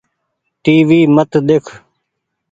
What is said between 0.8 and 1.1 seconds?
وي